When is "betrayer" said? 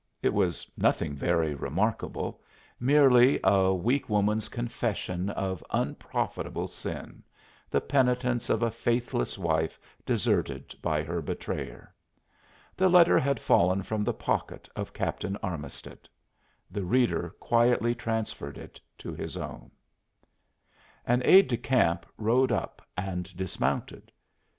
11.21-11.93